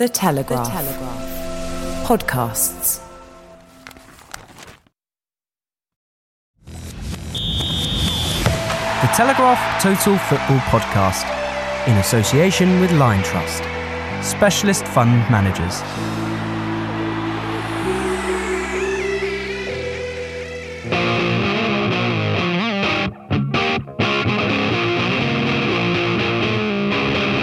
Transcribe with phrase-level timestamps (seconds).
[0.00, 0.64] The Telegraph.
[0.64, 2.08] The Telegraph.
[2.08, 3.00] Podcasts.
[9.02, 11.26] The Telegraph Total Football Podcast,
[11.86, 13.62] in association with Liontrust,
[14.24, 15.82] specialist fund managers.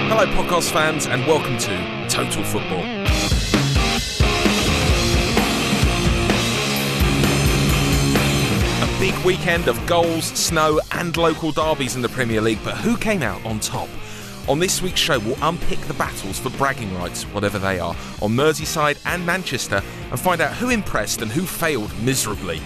[0.10, 2.84] Hello, podcast fans, and welcome to Total Football.
[8.82, 12.98] A big weekend of goals, snow, and local derbies in the Premier League, but who
[12.98, 13.88] came out on top?
[14.48, 18.32] On this week's show, we'll unpick the battles for bragging rights, whatever they are, on
[18.32, 22.60] Merseyside and Manchester, and find out who impressed and who failed miserably.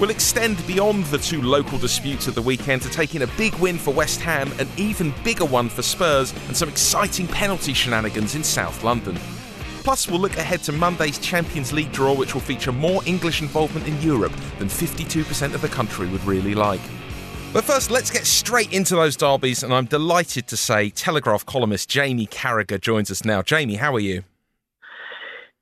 [0.00, 3.54] We'll extend beyond the two local disputes of the weekend to take in a big
[3.56, 8.34] win for West Ham, an even bigger one for Spurs, and some exciting penalty shenanigans
[8.34, 9.14] in South London.
[9.84, 13.86] Plus, we'll look ahead to Monday's Champions League draw, which will feature more English involvement
[13.86, 16.80] in Europe than 52% of the country would really like.
[17.52, 21.90] But first, let's get straight into those derbies, and I'm delighted to say Telegraph columnist
[21.90, 23.42] Jamie Carragher joins us now.
[23.42, 24.22] Jamie, how are you?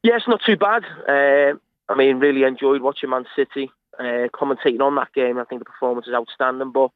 [0.05, 0.85] Yes, not too bad.
[1.09, 5.39] Uh, I mean, really enjoyed watching Man City, uh, commentating on that game.
[5.39, 6.91] I think the performance is outstanding, but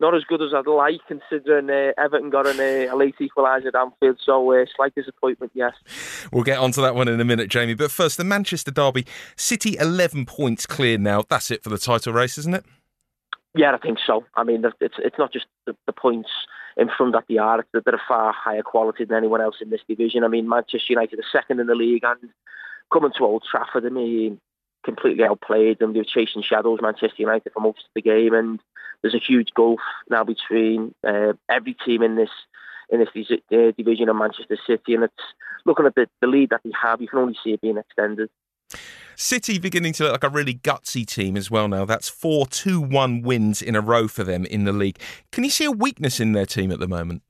[0.00, 3.66] not as good as I'd like, considering uh, Everton got an, uh, a late equaliser
[3.66, 4.18] at Anfield.
[4.24, 5.74] So, uh, slight disappointment, yes.
[6.32, 7.74] We'll get onto that one in a minute, Jamie.
[7.74, 9.06] But first, the Manchester derby.
[9.36, 11.22] City 11 points clear now.
[11.28, 12.64] That's it for the title race, isn't it?
[13.54, 14.24] Yeah, I think so.
[14.34, 16.30] I mean, it's it's not just the, the points
[16.78, 19.68] in front that they are; it's that they're far higher quality than anyone else in
[19.68, 20.24] this division.
[20.24, 22.30] I mean, Manchester United are second in the league, and
[22.90, 24.40] coming to Old Trafford, I mean,
[24.84, 25.92] completely outplayed them.
[25.92, 28.60] They were chasing shadows, Manchester United, for most of the game, and
[29.02, 32.30] there's a huge gulf now between uh, every team in this
[32.90, 35.14] in this uh, division of Manchester City, and it's
[35.64, 38.28] looking at the, the lead that they have, you can only see it being extended.
[39.16, 41.84] City beginning to look like a really gutsy team as well now.
[41.84, 44.98] That's four 2 1 wins in a row for them in the league.
[45.30, 47.22] Can you see a weakness in their team at the moment?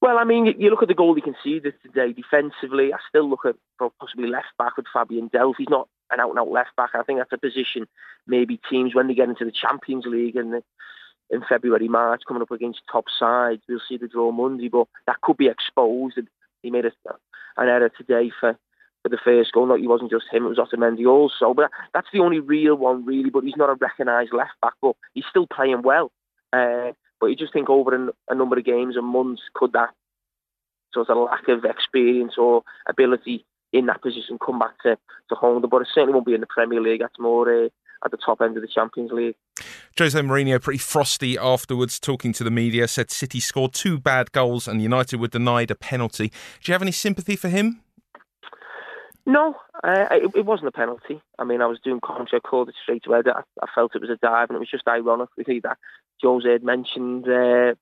[0.00, 2.92] Well, I mean, you look at the goal he conceded today defensively.
[2.92, 3.56] I still look at
[3.98, 5.54] possibly left back with Fabian Delph.
[5.58, 6.90] He's not an out and out left back.
[6.94, 7.86] I think that's a position
[8.26, 10.62] maybe teams when they get into the Champions League and
[11.30, 15.20] in February, March, coming up against top sides, we'll see the draw Monday, but that
[15.20, 16.18] could be exposed.
[16.62, 16.92] He made a,
[17.56, 18.56] an error today for,
[19.02, 19.66] for the first goal.
[19.66, 21.52] Not he wasn't just him; it was Otamendi also.
[21.52, 23.30] But that's the only real one, really.
[23.30, 26.10] But he's not a recognised left back, but he's still playing well.
[26.52, 29.90] Uh, but you just think over a, a number of games and months, could that
[30.92, 34.96] sort of lack of experience or ability in that position come back to,
[35.28, 35.62] to home.
[35.70, 37.00] But it certainly won't be in the Premier League.
[37.00, 37.68] That's more uh,
[38.04, 39.36] at the top end of the Champions League.
[39.98, 44.68] Jose Mourinho, pretty frosty afterwards, talking to the media, said City scored two bad goals
[44.68, 46.28] and United were denied a penalty.
[46.28, 47.82] Do you have any sympathy for him?
[49.26, 51.20] No, uh, it, it, wasn't a penalty.
[51.38, 53.20] I mean, I was doing commentary, I called it straight away.
[53.26, 55.76] I, I, felt it was a dive, and it was just ironic really that
[56.22, 57.74] Jose had mentioned uh,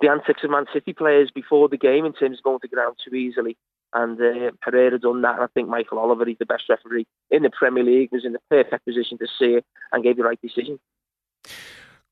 [0.00, 2.96] the antics of Man City players before the game in terms of going to ground
[3.04, 3.56] too easily.
[3.92, 5.36] And uh, Herrera done that.
[5.36, 8.32] And I think Michael Oliver, he's the best referee in the Premier League, was in
[8.32, 10.78] the perfect position to see it and gave the right decision.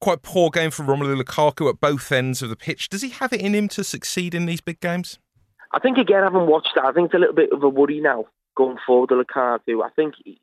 [0.00, 2.88] Quite poor game for Romelu Lukaku at both ends of the pitch.
[2.88, 5.18] Does he have it in him to succeed in these big games?
[5.72, 6.84] I think again, I haven't watched that.
[6.84, 9.10] I think it's a little bit of a worry now going forward.
[9.10, 10.40] Lukaku, I think he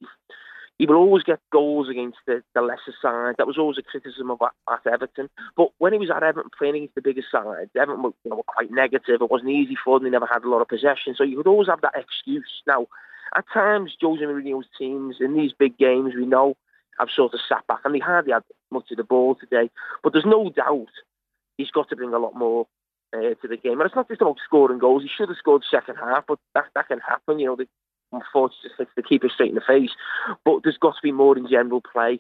[0.80, 3.36] will always get goals against the, the lesser side.
[3.38, 4.52] That was always a criticism of at,
[4.86, 5.30] at Everton.
[5.56, 8.38] But when he was at Everton playing against the bigger side, Everton were, you know,
[8.38, 9.22] were quite negative.
[9.22, 10.06] It wasn't easy for them.
[10.06, 11.16] They never had a lot of possession.
[11.16, 12.62] So you could always have that excuse.
[12.68, 12.88] Now,
[13.36, 16.56] at times, Jose Mourinho's teams in these big games, we know,
[17.00, 17.80] have sort of sat back.
[17.86, 19.70] And they hardly had much of the ball today.
[20.04, 20.90] But there's no doubt
[21.58, 22.68] he's got to bring a lot more
[23.16, 23.80] uh, to the game.
[23.80, 25.04] And it's not just about scoring goals.
[25.04, 27.40] He should have scored second half, but that, that can happen.
[27.40, 27.68] You know, the,
[28.14, 29.92] unfortunately to keep it straight in the face.
[30.46, 32.20] But there's got to be more in general play.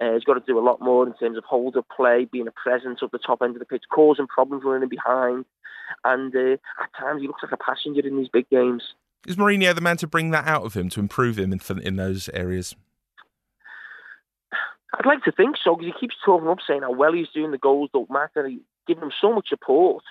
[0.00, 2.48] Uh, he's got to do a lot more in terms of hold up play, being
[2.48, 5.44] a presence at the top end of the pitch, causing problems running behind.
[6.02, 8.82] And uh, at times he looks like a passenger in these big games.
[9.26, 11.96] Is Mourinho the man to bring that out of him, to improve him in, in
[11.96, 12.74] those areas?
[14.98, 17.50] I'd like to think so because he keeps talking up saying how well he's doing.
[17.50, 18.46] The goals don't matter.
[18.46, 20.04] He, given him so much support,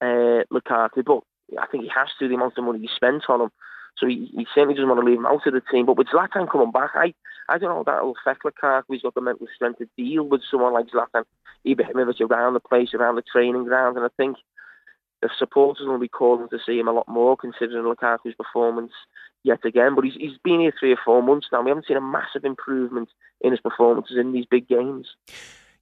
[0.00, 1.22] uh, Lukaku, but
[1.60, 3.50] I think he has to the amount of money he spent on him.
[3.98, 5.86] So he, he certainly doesn't want to leave him out of the team.
[5.86, 7.14] But with Zlatan coming back, I,
[7.48, 8.84] I don't know how that will affect Lukaku.
[8.90, 11.24] He's got the mental strength to deal with someone like Zlatan
[11.66, 13.96] Ibrahimovic around the place, around the training ground.
[13.96, 14.36] And I think
[15.20, 18.92] the supporters will be calling to see him a lot more, considering Lukaku's performance
[19.44, 19.94] yet again.
[19.94, 21.62] But he's, he's been here three or four months now.
[21.62, 23.08] We haven't seen a massive improvement
[23.40, 25.08] in his performances in these big games.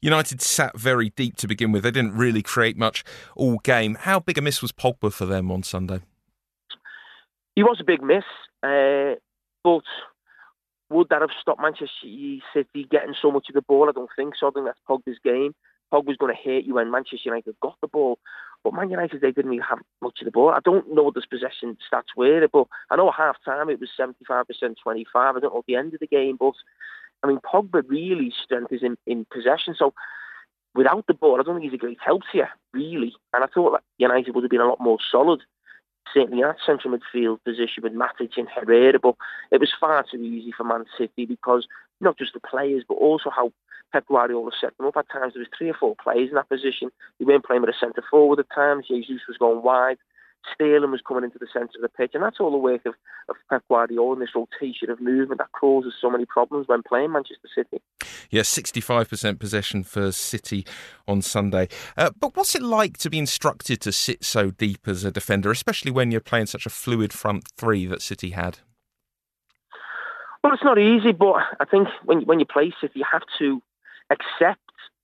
[0.02, 1.82] United sat very deep to begin with.
[1.82, 3.04] They didn't really create much
[3.36, 3.96] all game.
[4.00, 6.00] How big a miss was Pogba for them on Sunday?
[7.60, 8.24] He was a big miss,
[8.62, 9.16] uh,
[9.62, 9.84] but
[10.88, 12.08] would that have stopped Manchester
[12.54, 13.86] City getting so much of the ball?
[13.86, 14.48] I don't think so.
[14.48, 15.54] I think that's Pogba's game.
[15.92, 18.18] Pogba's going to hate you when Manchester United got the ball.
[18.64, 20.48] But Man United, they didn't have much of the ball.
[20.48, 23.78] I don't know what the possession stats were, but I know at half time it
[23.78, 24.46] was 75%,
[24.82, 25.36] 25.
[25.36, 26.54] I don't know at the end of the game, but
[27.22, 29.74] I mean, Pogba really strength is in, in possession.
[29.78, 29.92] So
[30.74, 33.12] without the ball, I don't think he's a great help here, really.
[33.34, 35.42] And I thought that United would have been a lot more solid
[36.12, 39.14] certainly at central midfield position with Matic and Herrera, but
[39.50, 41.66] it was far too easy for Man City because
[42.00, 43.52] not just the players, but also how
[43.92, 44.96] Pep Guardiola set them up.
[44.96, 46.90] At times there was three or four players in that position.
[47.18, 48.86] They weren't playing with a centre forward at times.
[48.88, 49.98] Jesus was going wide.
[50.54, 52.94] Sterling was coming into the centre of the pitch, and that's all the work of,
[53.28, 57.12] of Pep Guardiola and this rotation of movement that causes so many problems when playing
[57.12, 57.82] Manchester City.
[58.30, 60.66] Yeah, 65% possession for City
[61.06, 61.68] on Sunday.
[61.96, 65.50] Uh, but what's it like to be instructed to sit so deep as a defender,
[65.50, 68.58] especially when you're playing such a fluid front three that City had?
[70.42, 73.60] Well, it's not easy, but I think when when you play City, you have to
[74.10, 74.60] accept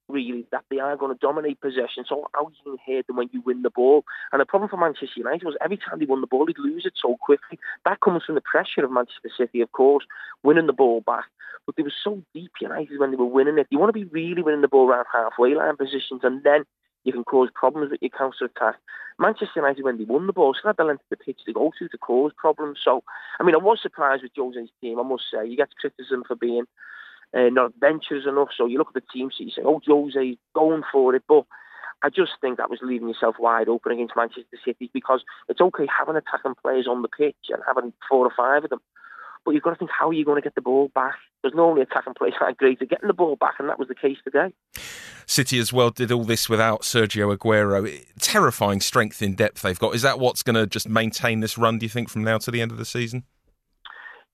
[0.09, 2.05] really that they are going to dominate possession.
[2.09, 4.05] So how you can hate them when you win the ball.
[4.33, 6.87] And the problem for Manchester United was every time they won the ball, they'd lose
[6.87, 7.59] it so quickly.
[7.85, 10.05] That comes from the pressure of Manchester City, of course,
[10.43, 11.27] winning the ball back.
[11.67, 13.67] But they were so deep United when they were winning it.
[13.71, 16.65] You want to be really winning the ball around halfway line positions, and then
[17.05, 18.77] you can cause problems with your counter attack.
[19.19, 21.53] Manchester United, when they won the ball, still had the length of the pitch to
[21.53, 22.79] go to to cause problems.
[22.85, 23.03] So,
[23.41, 25.47] I mean, I was surprised with Jose's team, I must say.
[25.47, 26.65] You get criticism for being
[27.35, 28.49] uh, not adventurous enough.
[28.57, 31.23] So you look at the team sheet, you say, oh, Jose going for it.
[31.29, 31.45] But
[32.03, 35.87] I just think that was leaving yourself wide open against Manchester City because it's okay
[35.99, 38.81] having attacking players on the pitch and having four or five of them.
[39.45, 41.15] But you've got to think, how are you going to get the ball back?
[41.41, 43.95] There's normally attacking players that great at getting the ball back, and that was the
[43.95, 44.53] case today.
[45.27, 48.05] City as well did all this without Sergio Aguero.
[48.21, 49.95] Terrifying strength in depth they've got.
[49.95, 52.51] Is that what's going to just maintain this run, do you think, from now to
[52.51, 53.25] the end of the season?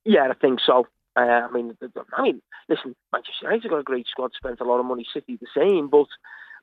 [0.05, 0.87] Yeah, I think so.
[1.17, 1.77] Uh, I mean,
[2.17, 5.07] I mean, listen, Manchester United got a great squad, spent a lot of money.
[5.13, 6.07] City the same, but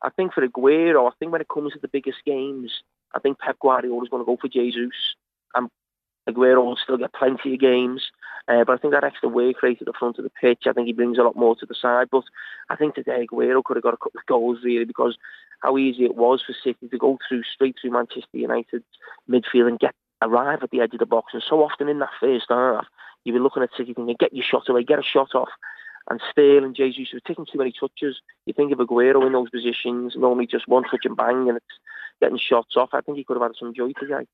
[0.01, 2.71] I think for Aguero, I think when it comes to the biggest games,
[3.13, 4.93] I think Pep Guardiola is going to go for Jesus,
[5.55, 5.69] and
[6.27, 8.03] Aguero will still get plenty of games.
[8.47, 10.73] Uh, but I think that extra work rate at the front of the pitch, I
[10.73, 12.07] think he brings a lot more to the side.
[12.11, 12.23] But
[12.69, 15.17] I think today Aguero could have got a couple of goals really because
[15.61, 18.85] how easy it was for City to go through straight through Manchester United's
[19.29, 21.33] midfield and get arrive at the edge of the box.
[21.33, 22.87] And so often in that first half,
[23.23, 25.49] you'd be looking at City thinking, get your shot away, get a shot off.
[26.09, 28.19] And Sterling, Jesus were taking too many touches.
[28.45, 31.65] You think of Aguero in those positions, normally just one touch and bang, and it's
[32.19, 32.89] getting shots off.
[32.93, 34.25] I think he could have had some joy today.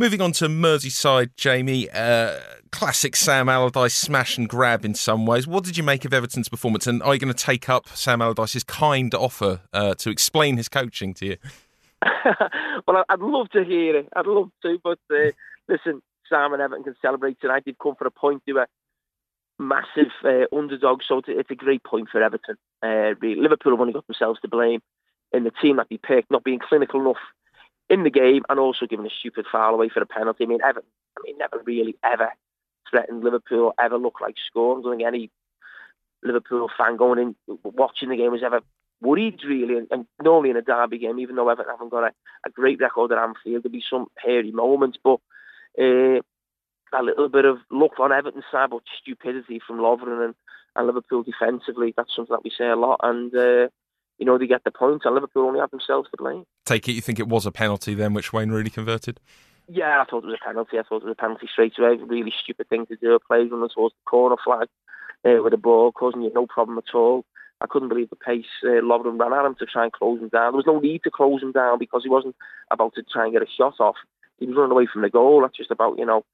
[0.00, 1.90] Moving on to Merseyside, Jamie.
[1.90, 2.38] Uh,
[2.70, 5.46] classic Sam Allardyce smash and grab in some ways.
[5.46, 6.86] What did you make of Everton's performance?
[6.86, 10.68] And are you going to take up Sam Allardyce's kind offer uh, to explain his
[10.68, 11.36] coaching to you?
[12.86, 14.08] well, I'd love to hear it.
[14.14, 15.32] I'd love to, but uh,
[15.66, 17.62] listen, Sam and Everton can celebrate tonight.
[17.64, 18.42] They've come for a point.
[18.46, 18.68] They were
[19.58, 22.56] massive uh, underdogs, so it's a great point for Everton.
[22.82, 23.14] Uh.
[23.20, 24.80] Liverpool have only got themselves to blame
[25.32, 27.16] in the team that they picked, not being clinical enough
[27.90, 30.44] in the game, and also giving a stupid foul away for a penalty.
[30.44, 32.30] I mean, Everton, I mean, never really ever
[32.90, 34.80] threatened Liverpool, ever looked like scoring.
[34.80, 35.30] I don't think any
[36.22, 38.60] Liverpool fan going in watching the game was ever
[39.00, 42.12] worried really, and, and normally in a derby game, even though Everton haven't got a,
[42.46, 45.20] a great record at Anfield, there'll be some hairy moments, but
[45.78, 46.20] uh,
[46.92, 50.34] a little bit of luck on Everton's side, but stupidity from Lovren and,
[50.76, 51.94] and Liverpool defensively.
[51.96, 53.68] That's something that we say a lot, and uh,
[54.18, 56.44] you know they get the points, and Liverpool only have themselves to blame.
[56.64, 59.20] Take it, you think it was a penalty then, which Wayne Rooney converted?
[59.70, 60.78] Yeah, I thought it was a penalty.
[60.78, 61.96] I thought it was a penalty straight away.
[61.96, 63.14] Really stupid thing to do.
[63.14, 64.68] A play runner towards the corner flag
[65.26, 67.26] uh, with a ball, causing you no problem at all.
[67.60, 70.28] I couldn't believe the pace uh, Lovren ran at him to try and close him
[70.28, 70.52] down.
[70.52, 72.36] There was no need to close him down because he wasn't
[72.70, 73.96] about to try and get a shot off.
[74.38, 75.42] He was running away from the goal.
[75.42, 76.24] That's just about, you know,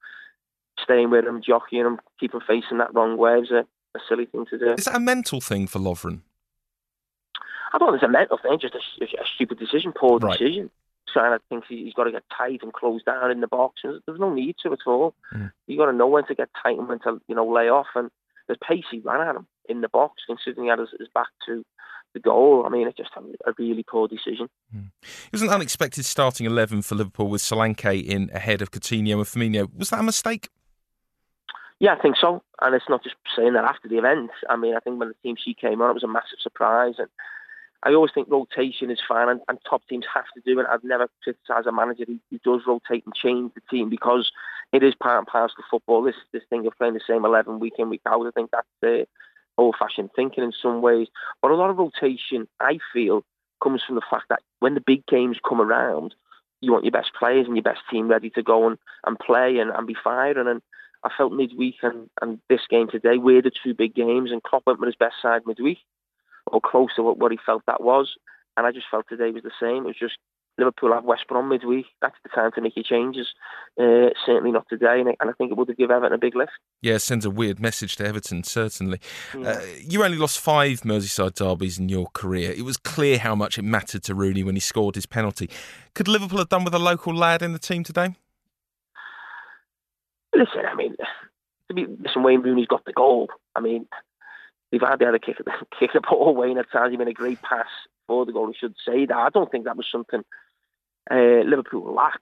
[0.82, 3.38] staying with him, jockeying him, keep him facing that wrong way.
[3.38, 4.73] It's a, a silly thing to do.
[4.73, 6.20] Is that a mental thing for Lovren?
[7.73, 10.38] I don't think it's a mental thing, just a, a stupid decision, poor right.
[10.38, 10.70] decision.
[11.12, 13.82] Trying to think he's got to get tight and close down in the box.
[13.84, 15.14] There's no need to at all.
[15.32, 15.52] Mm.
[15.66, 17.87] You've got to know when to get tight and when to, you know, lay off.
[17.94, 18.11] And
[18.46, 21.28] there's pace he ran at him in the box, considering he had his, his back
[21.46, 21.64] to
[22.14, 22.64] the goal.
[22.64, 24.49] I mean, it's just a really poor decision.
[24.75, 24.90] Mm.
[25.02, 29.25] It was an unexpected starting 11 for Liverpool with Solanke in ahead of Coutinho and
[29.25, 29.68] Firmino.
[29.76, 30.49] Was that a mistake?
[31.80, 32.42] Yeah, I think so.
[32.62, 34.30] And it's not just saying that after the event.
[34.49, 36.94] I mean, I think when the team she came on, it was a massive surprise.
[36.99, 37.09] And
[37.83, 40.66] I always think rotation is fine, and, and top teams have to do it.
[40.71, 44.33] I've never criticised a manager who, who, does rotate and change the team because
[44.73, 46.02] it is part and parcel of football.
[46.02, 48.66] This this thing of playing the same eleven week in week out, I think that's
[49.58, 51.08] uh, old-fashioned thinking in some ways.
[51.42, 53.25] But a lot of rotation, I feel,
[53.62, 56.14] comes from the fact that when the big games come around,
[56.61, 59.58] you want your best players and your best team ready to go and, and play
[59.58, 60.49] and, and be firing.
[60.49, 60.62] And
[61.02, 64.62] I felt midweek and, and this game today were the two big games, and Klopp
[64.66, 65.78] went with his best side midweek
[66.46, 68.14] or close to what, what he felt that was.
[68.56, 69.84] And I just felt today was the same.
[69.84, 70.16] It was just
[70.56, 71.87] Liverpool have West Brom midweek.
[72.00, 73.28] That's the time to make your changes.
[73.78, 76.52] Uh, certainly not today, and I think it would have given Everton a big lift.
[76.80, 79.00] Yeah, sends a weird message to Everton, certainly.
[79.37, 79.49] Yeah.
[79.49, 82.52] Uh, you only lost five Merseyside derbies in your career.
[82.52, 85.50] It was clear how much it mattered to Rooney when he scored his penalty.
[85.94, 88.14] Could Liverpool have done with a local lad in the team today?
[90.34, 90.96] Listen, I mean,
[91.68, 93.28] to be listen, Wayne Rooney's got the goal.
[93.56, 93.87] I mean,
[94.70, 95.37] they've had the other kick,
[95.78, 97.66] kick the ball away, and at times he made a great pass
[98.06, 98.49] for the goal.
[98.49, 99.16] He should say that.
[99.16, 100.23] I don't think that was something
[101.11, 102.18] uh, Liverpool lacked.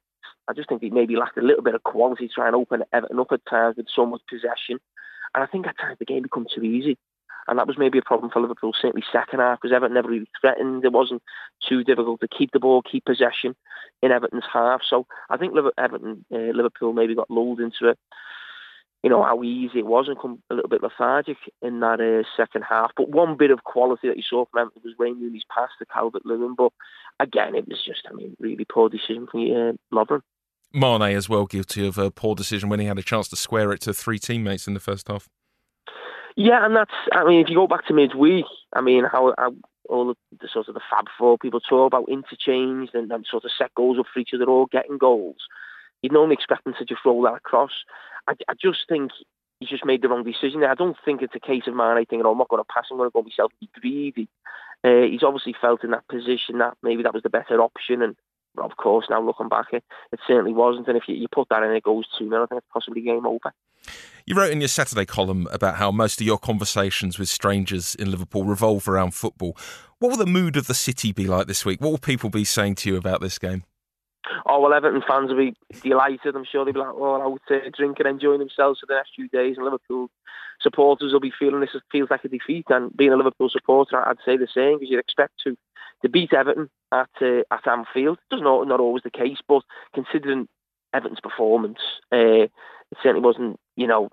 [0.48, 2.56] I just think they maybe lacked a little bit of quality trying to try and
[2.56, 4.80] open Everton up at times with so much possession.
[5.34, 6.98] And I think at times the game became too easy.
[7.48, 10.30] And that was maybe a problem for Liverpool, certainly second half, because Everton never really
[10.40, 10.84] threatened.
[10.84, 11.22] It wasn't
[11.68, 13.56] too difficult to keep the ball, keep possession
[14.00, 14.82] in Everton's half.
[14.88, 17.98] So I think Everton, uh, Liverpool maybe got lulled into it
[19.02, 22.26] you know, how easy it was and come a little bit lethargic in that uh,
[22.36, 22.92] second half.
[22.96, 25.86] But one bit of quality that you saw from Everton was Wayne Rooney's pass to
[25.86, 26.54] Calvert Lewin.
[26.56, 26.72] But
[27.18, 30.22] again, it was just, I mean, really poor decision from uh, Lovren.
[30.72, 33.72] Mane as well guilty of a poor decision when he had a chance to square
[33.72, 35.28] it to three teammates in the first half.
[36.36, 39.52] Yeah, and that's, I mean, if you go back to midweek, I mean, how, how
[39.88, 43.44] all the, the, sort of the Fab Four people talk about interchange and, and sort
[43.44, 45.36] of set goals up for each other, all getting goals.
[46.00, 47.70] You'd normally expect them to just roll that across.
[48.28, 49.10] I, I just think
[49.60, 50.70] he's just made the wrong decision there.
[50.70, 52.86] I don't think it's a case of Mane thinking, oh, I'm not going to pass,
[52.90, 54.28] I'm going to go myself be greedy.
[54.84, 58.02] Uh, he's obviously felt in that position that maybe that was the better option.
[58.02, 58.16] And
[58.58, 60.88] of course, now looking back, it, it certainly wasn't.
[60.88, 63.02] And if you, you put that in, it goes 2 0, I think it's possibly
[63.02, 63.52] game over.
[64.26, 68.10] You wrote in your Saturday column about how most of your conversations with strangers in
[68.10, 69.56] Liverpool revolve around football.
[69.98, 71.80] What will the mood of the city be like this week?
[71.80, 73.64] What will people be saying to you about this game?
[74.46, 76.36] Oh well, Everton fans will be delighted.
[76.36, 79.12] I'm sure they'll be like, oh, out uh, drinking, and enjoying themselves for the next
[79.14, 79.56] few days.
[79.56, 80.10] And Liverpool
[80.60, 82.66] supporters will be feeling this feels like a defeat.
[82.68, 85.56] And being a Liverpool supporter, I'd say the same because you'd expect to
[86.02, 88.18] to beat Everton at uh, at Anfield.
[88.30, 89.62] It's not not always the case, but
[89.94, 90.48] considering
[90.94, 91.78] Everton's performance,
[92.12, 92.52] uh, it
[93.02, 93.58] certainly wasn't.
[93.74, 94.10] You know,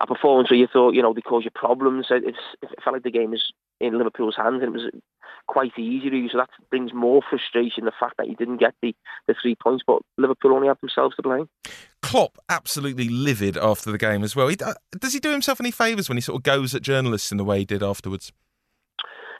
[0.00, 2.06] a performance where you thought, you know, they cause you problems.
[2.10, 4.90] It's, it felt like the game was in Liverpool's hands, and it was
[5.50, 8.72] quite easy to use, So that brings more frustration, the fact that he didn't get
[8.82, 8.94] the,
[9.26, 11.48] the three points, but Liverpool only have themselves to blame.
[12.02, 14.46] Klopp absolutely livid after the game as well.
[14.46, 17.32] He, uh, does he do himself any favours when he sort of goes at journalists
[17.32, 18.32] in the way he did afterwards?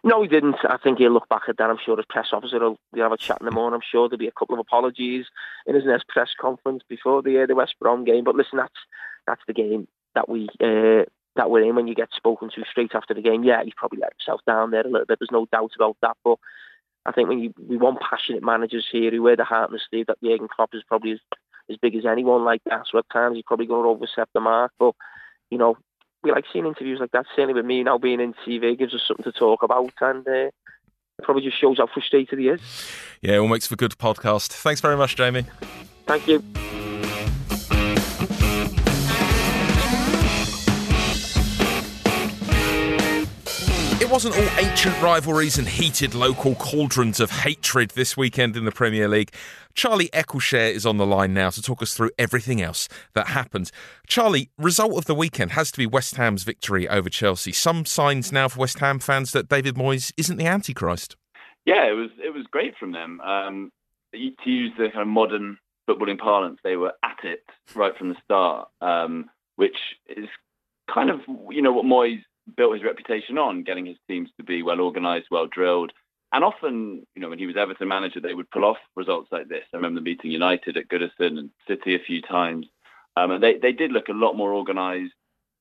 [0.03, 0.57] No, he didn't.
[0.69, 1.71] I think he'll look back at that.
[1.71, 3.77] I'm sure his press officer will have a chat in the morning.
[3.77, 5.27] I'm sure there'll be a couple of apologies
[5.67, 8.25] in his next press conference before the uh, the West Brom game.
[8.25, 8.81] But listen, that's
[9.27, 11.05] that's the game that we uh,
[11.37, 13.45] that we're in when you get spoken to straight after the game.
[13.45, 15.19] Yeah, he's probably let himself down there a little bit.
[15.19, 16.17] There's no doubt about that.
[16.25, 16.39] But
[17.07, 19.83] I think when you we want passionate managers here who wear the heart and the
[19.89, 21.21] sleeve, that Jurgen Klopp is probably as,
[21.71, 22.87] as big as anyone like that.
[22.91, 24.73] So at times he's probably going to overstep the mark.
[24.79, 24.95] But
[25.51, 25.77] you know,
[26.23, 27.27] we like seeing interviews like that.
[27.37, 30.27] Certainly with me now being in TV gives us something to talk about and.
[30.27, 30.51] Uh,
[31.23, 32.61] probably just shows how frustrated he is.
[33.21, 34.49] Yeah, it all makes for good podcast.
[34.49, 35.45] Thanks very much, Jamie.
[36.07, 36.43] Thank you.
[44.11, 49.07] Wasn't all ancient rivalries and heated local cauldrons of hatred this weekend in the Premier
[49.07, 49.33] League.
[49.73, 53.71] Charlie Eccleshare is on the line now to talk us through everything else that happened.
[54.09, 57.53] Charlie, result of the weekend has to be West Ham's victory over Chelsea.
[57.53, 61.15] Some signs now for West Ham fans that David Moyes isn't the Antichrist.
[61.65, 63.21] Yeah, it was it was great from them.
[63.21, 63.71] Um,
[64.13, 65.57] to use the kind of modern
[65.89, 67.45] footballing parlance, they were at it
[67.77, 70.27] right from the start, um, which is
[70.93, 72.23] kind of you know what Moyes
[72.57, 75.93] built his reputation on, getting his teams to be well organised, well drilled.
[76.33, 79.49] And often, you know, when he was Everton manager, they would pull off results like
[79.49, 79.65] this.
[79.73, 82.67] I remember meeting United at Goodison and City a few times.
[83.17, 85.13] Um, and they, they did look a lot more organised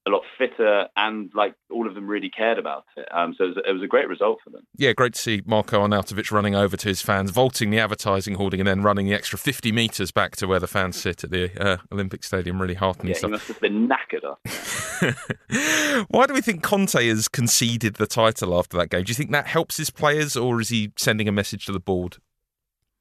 [0.07, 3.07] a lot fitter, and like all of them really cared about it.
[3.11, 4.65] Um, so it was, it was, a great result for them.
[4.77, 8.61] Yeah, great to see Marco Arnautovic running over to his fans, vaulting the advertising hoarding,
[8.61, 11.51] and then running the extra 50 metres back to where the fans sit at the
[11.61, 12.61] uh, Olympic Stadium.
[12.61, 13.29] Really heartening yeah, stuff.
[13.29, 14.19] He must have been knackered
[16.09, 19.03] Why do we think Conte has conceded the title after that game?
[19.03, 21.79] Do you think that helps his players, or is he sending a message to the
[21.79, 22.17] board?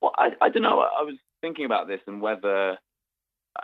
[0.01, 0.81] Well, I, I don't know.
[0.81, 2.79] I was thinking about this and whether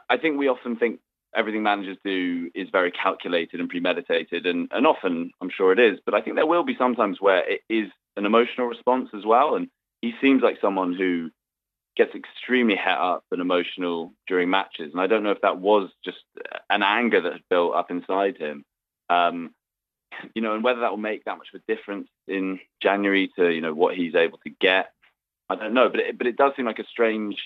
[0.08, 1.00] I think we often think
[1.34, 5.98] everything managers do is very calculated and premeditated, and, and often I'm sure it is.
[6.04, 9.54] But I think there will be sometimes where it is an emotional response as well.
[9.54, 9.68] And
[10.00, 11.30] he seems like someone who
[11.96, 14.92] gets extremely het up and emotional during matches.
[14.92, 16.18] And I don't know if that was just
[16.70, 18.64] an anger that had built up inside him.
[19.10, 19.54] Um,
[20.34, 23.50] you know, and whether that will make that much of a difference in January to
[23.50, 24.90] you know what he's able to get,
[25.48, 25.88] I don't know.
[25.88, 27.36] But it, but it does seem like a strange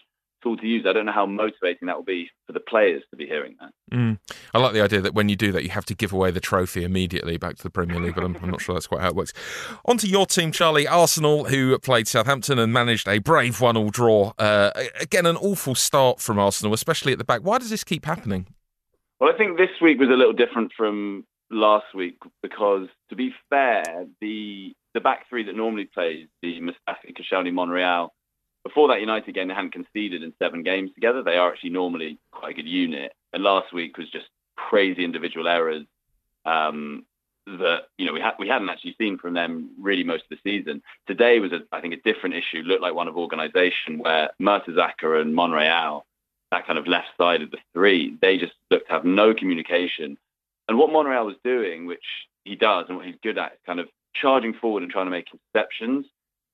[0.43, 0.87] tool to use.
[0.89, 3.71] I don't know how motivating that will be for the players to be hearing that.
[3.93, 4.19] Mm.
[4.55, 6.41] I like the idea that when you do that, you have to give away the
[6.41, 9.09] trophy immediately back to the Premier League, but I'm, I'm not sure that's quite how
[9.09, 9.33] it works.
[9.85, 10.87] On to your team, Charlie.
[10.87, 14.33] Arsenal, who played Southampton and managed a brave one-all draw.
[14.39, 17.43] Uh, again, an awful start from Arsenal, especially at the back.
[17.43, 18.47] Why does this keep happening?
[19.21, 23.35] Well, I think this week was a little different from last week because, to be
[23.51, 23.85] fair,
[24.21, 28.13] the the back three that normally plays, the Mustafi, Koscielny, Monreal,
[28.65, 31.23] before that United game, they hadn't conceded in seven games together.
[31.23, 33.13] They are actually normally quite a good unit.
[33.33, 35.87] And last week was just crazy individual errors
[36.45, 37.05] um,
[37.47, 40.51] that you know we had we hadn't actually seen from them really most of the
[40.51, 40.83] season.
[41.07, 42.63] Today was, a, I think, a different issue.
[42.63, 46.05] Looked like one of organisation where Mertesacker and Monreal,
[46.51, 50.19] that kind of left side of the three, they just looked to have no communication.
[50.69, 52.05] And what Monreal was doing, which
[52.45, 55.11] he does and what he's good at, is kind of charging forward and trying to
[55.11, 56.05] make interceptions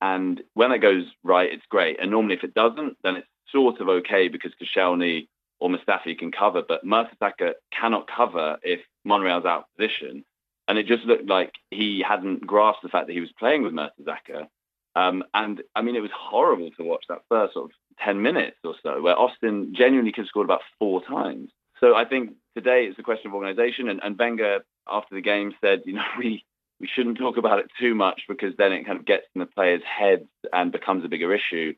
[0.05, 1.99] and when it goes right, it's great.
[1.99, 5.29] And normally, if it doesn't, then it's sort of okay because Koscielny
[5.61, 10.23] or Mustafi can cover, but Mertesacker cannot cover if Monreal's out of position.
[10.69, 13.73] And it just looked like he hadn't grasped the fact that he was playing with
[13.73, 14.47] Mertesacker.
[14.95, 17.71] Um, and I mean, it was horrible to watch that first sort of
[18.05, 21.49] 10 minutes or so, where Austin genuinely could have scored about four times.
[21.81, 23.89] So I think today it's a question of organisation.
[23.89, 26.45] And, and Wenger, after the game, said, you know, we
[26.85, 29.47] we shouldn't talk about it too much because then it kind of gets in the
[29.47, 31.73] players' heads and becomes a bigger issue.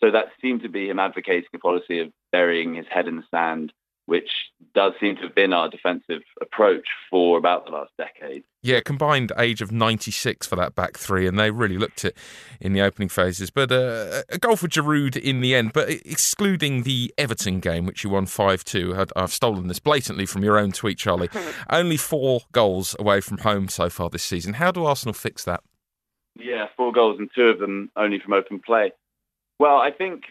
[0.00, 3.24] So that seemed to be him advocating a policy of burying his head in the
[3.28, 3.72] sand
[4.06, 4.30] which
[4.74, 8.44] does seem to have been our defensive approach for about the last decade.
[8.62, 12.16] Yeah, combined age of 96 for that back three, and they really looked it
[12.60, 13.50] in the opening phases.
[13.50, 18.04] But uh, a goal for Giroud in the end, but excluding the Everton game, which
[18.04, 19.06] you won 5 2.
[19.14, 21.30] I've stolen this blatantly from your own tweet, Charlie.
[21.70, 24.54] Only four goals away from home so far this season.
[24.54, 25.62] How do Arsenal fix that?
[26.38, 28.92] Yeah, four goals and two of them only from open play.
[29.58, 30.24] Well, I think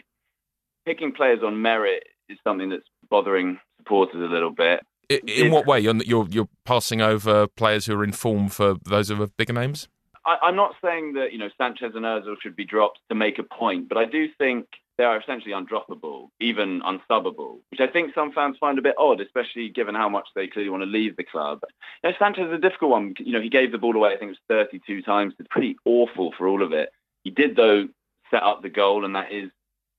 [0.84, 4.80] picking players on merit is something that's bothering supporters a little bit.
[5.08, 5.78] In, in what way?
[5.80, 9.52] You're, you're, you're passing over players who are in form for those of the bigger
[9.52, 9.88] names.
[10.24, 13.38] I, am not saying that you know Sanchez and Özil should be dropped to make
[13.38, 14.66] a point, but I do think
[14.98, 19.20] they are essentially undroppable, even unsubbable, which I think some fans find a bit odd,
[19.20, 21.60] especially given how much they clearly want to leave the club.
[22.02, 23.14] You know, Sanchez is a difficult one.
[23.18, 24.14] You know, he gave the ball away.
[24.14, 25.34] I think it was 32 times.
[25.38, 26.90] It's pretty awful for all of it.
[27.22, 27.88] He did though
[28.30, 29.50] set up the goal, and that is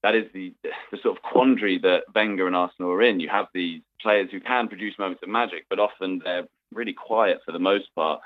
[0.03, 0.53] that is the
[0.91, 3.19] the sort of quandary that Wenger and Arsenal are in.
[3.19, 7.39] You have these players who can produce moments of magic, but often they're really quiet
[7.45, 8.21] for the most part.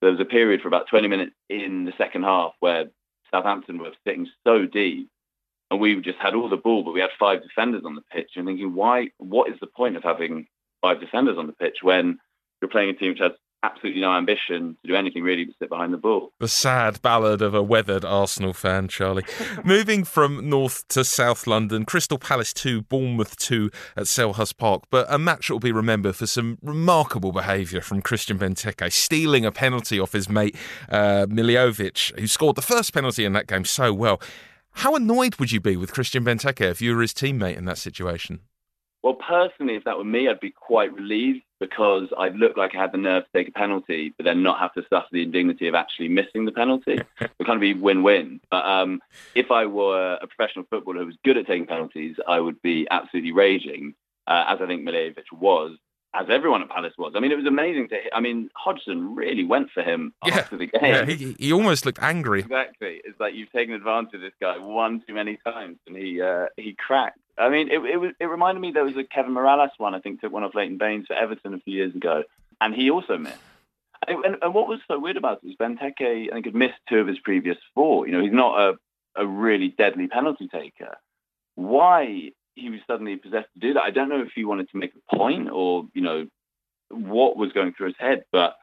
[0.00, 2.86] There was a period for about 20 minutes in the second half where
[3.30, 5.08] Southampton were sitting so deep,
[5.70, 8.32] and we just had all the ball, but we had five defenders on the pitch.
[8.36, 9.10] And thinking, why?
[9.18, 10.46] What is the point of having
[10.80, 12.18] five defenders on the pitch when
[12.60, 15.68] you're playing a team which has absolutely no ambition to do anything really but sit
[15.68, 16.32] behind the ball.
[16.38, 19.24] The sad ballad of a weathered Arsenal fan, Charlie.
[19.64, 25.06] Moving from north to south London, Crystal Palace 2, Bournemouth 2 at Selhurst Park, but
[25.08, 29.52] a match that will be remembered for some remarkable behaviour from Christian Benteke, stealing a
[29.52, 30.56] penalty off his mate
[30.88, 34.20] uh, who scored the first penalty in that game so well.
[34.72, 37.78] How annoyed would you be with Christian Benteke if you were his teammate in that
[37.78, 38.40] situation?
[39.02, 42.80] Well, personally, if that were me, I'd be quite relieved because I'd look like I
[42.80, 45.68] had the nerve to take a penalty, but then not have to suffer the indignity
[45.68, 47.00] of actually missing the penalty.
[47.20, 48.40] it would kind of be win-win.
[48.50, 49.00] But um,
[49.34, 52.86] if I were a professional footballer who was good at taking penalties, I would be
[52.90, 53.94] absolutely raging,
[54.26, 55.76] uh, as I think Milivojevic was,
[56.14, 57.12] as everyone at Palace was.
[57.14, 57.96] I mean, it was amazing to.
[58.14, 60.38] I mean, Hodgson really went for him yeah.
[60.38, 60.82] after the game.
[60.82, 62.40] Yeah, he, he almost looked angry.
[62.40, 63.00] Exactly.
[63.04, 66.46] It's like you've taken advantage of this guy one too many times, and he uh,
[66.56, 67.18] he cracked.
[67.40, 69.94] I mean, it, it it reminded me there was a Kevin Mirallas one.
[69.94, 72.24] I think took one off Leighton Baines for Everton a few years ago,
[72.60, 73.38] and he also missed.
[74.06, 76.98] And, and what was so weird about it was Benteke, I think, had missed two
[76.98, 78.06] of his previous four.
[78.06, 78.78] You know, he's not a
[79.16, 80.96] a really deadly penalty taker.
[81.56, 83.82] Why he was suddenly possessed to do that.
[83.82, 86.26] I don't know if he wanted to make a point or, you know,
[86.90, 88.24] what was going through his head.
[88.32, 88.56] But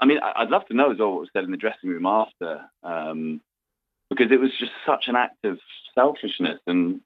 [0.00, 2.06] I mean, I'd love to know as well what was said in the dressing room
[2.06, 3.40] after, um,
[4.08, 5.58] because it was just such an act of
[5.94, 7.00] selfishness and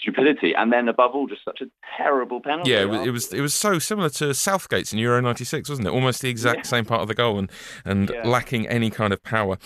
[0.00, 2.70] stupidity, and then above all, just such a terrible penalty.
[2.70, 5.88] Yeah, it was, it was it was so similar to Southgate's in Euro '96, wasn't
[5.88, 5.90] it?
[5.90, 6.62] Almost the exact yeah.
[6.62, 7.50] same part of the goal, and
[7.84, 8.26] and yeah.
[8.26, 9.58] lacking any kind of power.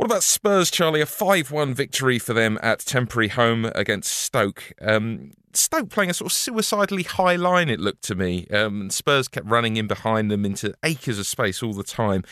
[0.00, 1.02] What about Spurs, Charlie?
[1.02, 4.72] A 5 1 victory for them at temporary home against Stoke.
[4.80, 8.46] Um, Stoke playing a sort of suicidally high line, it looked to me.
[8.46, 12.24] Um, Spurs kept running in behind them into acres of space all the time.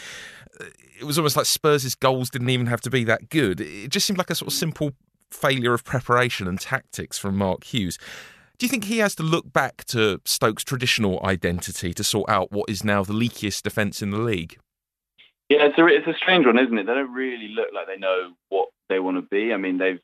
[0.98, 3.60] It was almost like Spurs' goals didn't even have to be that good.
[3.60, 4.92] It just seemed like a sort of simple
[5.30, 7.98] failure of preparation and tactics from Mark Hughes.
[8.58, 12.50] Do you think he has to look back to Stoke's traditional identity to sort out
[12.50, 14.58] what is now the leakiest defence in the league?
[15.48, 16.86] Yeah, it's a, it's a strange one, isn't it?
[16.86, 19.52] They don't really look like they know what they want to be.
[19.52, 20.00] I mean, they've,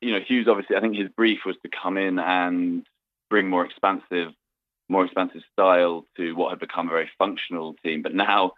[0.00, 2.86] you know, Hughes obviously, I think his brief was to come in and
[3.28, 4.32] bring more expansive,
[4.88, 8.02] more expansive style to what had become a very functional team.
[8.02, 8.52] But now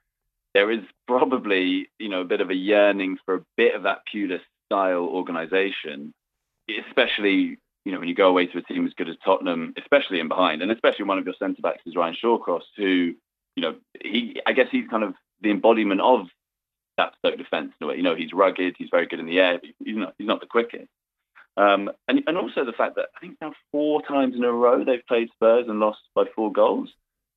[0.55, 4.03] there is probably, you know, a bit of a yearning for a bit of that
[4.13, 4.41] Pulis
[4.75, 6.13] style organisation,
[6.89, 10.19] especially, you know, when you go away to a team as good as Tottenham, especially
[10.19, 13.15] in behind, and especially one of your centre backs is Ryan Shawcross, who,
[13.57, 16.27] you know, he, I guess he's kind of the embodiment of
[16.97, 17.97] that Stoke defence in a way.
[17.97, 20.41] You know, he's rugged, he's very good in the air, but he's not, he's not
[20.41, 20.89] the quickest.
[21.57, 24.85] Um, and, and also the fact that I think now four times in a row
[24.85, 26.91] they've played Spurs and lost by four goals.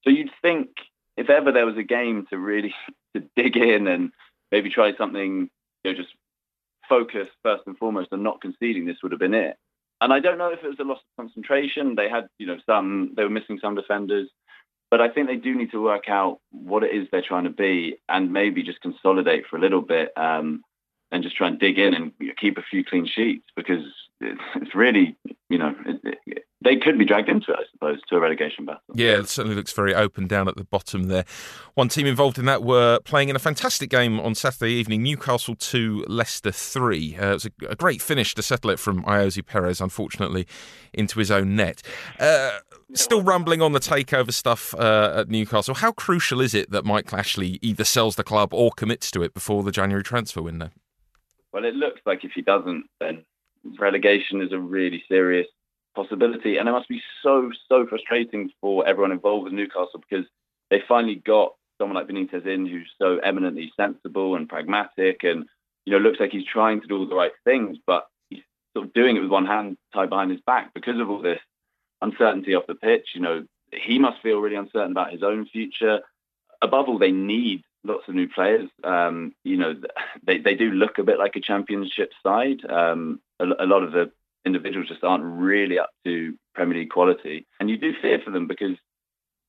[0.04, 0.70] So you'd think
[1.18, 2.74] if ever there was a game to really
[3.16, 4.12] to dig in and
[4.52, 5.50] maybe try something,
[5.84, 6.14] you know, just
[6.88, 9.58] focus first and foremost on not conceding, this would have been it.
[10.00, 11.96] And I don't know if it was a loss of concentration.
[11.96, 14.30] They had, you know, some they were missing some defenders.
[14.90, 17.50] But I think they do need to work out what it is they're trying to
[17.50, 20.62] be and maybe just consolidate for a little bit um,
[21.12, 23.84] and just try and dig in and keep a few clean sheets because
[24.22, 25.16] it's really,
[25.50, 28.66] you know, it, it, they could be dragged into it, I suppose, to a relegation
[28.66, 28.82] battle.
[28.94, 31.24] Yeah, it certainly looks very open down at the bottom there.
[31.76, 35.56] One team involved in that were playing in a fantastic game on Saturday evening, Newcastle
[35.56, 37.18] 2, Leicester 3.
[37.18, 40.48] Uh, it was a, a, great finish to settle it from Ayoze Perez, unfortunately,
[40.94, 41.84] into his own net.
[42.20, 42.58] Uh,
[42.94, 45.76] still rumbling on the takeover stuff uh, at Newcastle.
[45.76, 49.36] How crucial is it that Mike Ashley either sells the club or commits to it
[49.36, 50.72] before the January transfer window?
[51.54, 53.24] Well, it looks like if he doesn't, then
[53.80, 55.48] relegation is a really serious
[55.96, 56.58] possibility.
[56.58, 60.26] And it must be so, so frustrating for everyone involved with Newcastle because
[60.70, 65.46] they finally got someone like Benitez in who's so eminently sensible and pragmatic and,
[65.86, 68.44] you know, looks like he's trying to do all the right things, but he's
[68.76, 71.40] sort of doing it with one hand tied behind his back because of all this
[72.02, 73.10] uncertainty off the pitch.
[73.16, 76.00] You know, he must feel really uncertain about his own future.
[76.62, 78.70] Above all, they need lots of new players.
[78.84, 79.76] Um, you know,
[80.26, 82.64] they, they do look a bit like a championship side.
[82.70, 84.12] Um, a, a, lot of the
[84.46, 87.46] individuals just aren't really up to Premier League quality.
[87.60, 88.78] And you do fear for them because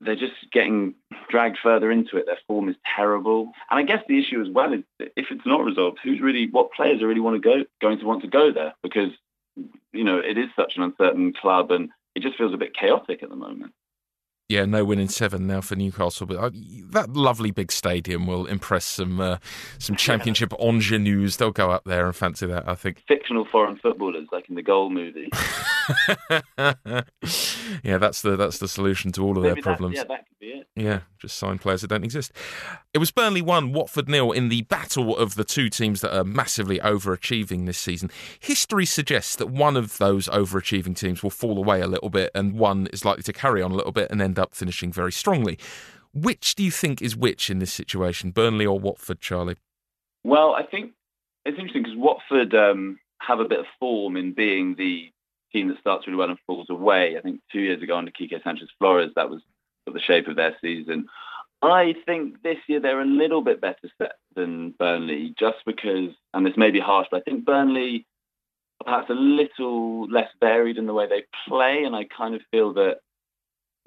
[0.00, 0.94] they're just getting
[1.28, 2.26] dragged further into it.
[2.26, 3.52] Their form is terrible.
[3.70, 6.72] And I guess the issue as well is if it's not resolved, who's really, what
[6.72, 8.74] players are really want to go, going to want to go there?
[8.82, 9.10] Because,
[9.92, 13.22] you know, it is such an uncertain club and it just feels a bit chaotic
[13.22, 13.72] at the moment.
[14.48, 16.50] Yeah, no win in seven now for Newcastle, but uh,
[16.90, 19.36] that lovely big stadium will impress some uh,
[19.78, 21.36] some championship ingenues.
[21.36, 22.66] They'll go up there and fancy that.
[22.66, 25.28] I think fictional foreign footballers, like in the Goal movie.
[27.82, 29.96] yeah, that's the that's the solution to all of Maybe their problems.
[29.96, 30.66] Yeah, that could be it.
[30.74, 32.32] Yeah, just sign players that don't exist.
[32.94, 36.24] It was Burnley one, Watford nil in the battle of the two teams that are
[36.24, 38.10] massively overachieving this season.
[38.40, 42.54] History suggests that one of those overachieving teams will fall away a little bit, and
[42.54, 45.58] one is likely to carry on a little bit and end up finishing very strongly.
[46.14, 49.56] Which do you think is which in this situation, Burnley or Watford, Charlie?
[50.24, 50.92] Well, I think
[51.44, 55.10] it's interesting because Watford um, have a bit of form in being the
[55.52, 57.16] team that starts really well and falls away.
[57.16, 59.42] I think two years ago under Quique Sanchez Flores, that was
[59.86, 61.06] the shape of their season.
[61.62, 66.46] I think this year they're a little bit better set than Burnley, just because, and
[66.46, 68.06] this may be harsh, but I think Burnley
[68.80, 72.42] are perhaps a little less varied in the way they play, and I kind of
[72.52, 72.98] feel that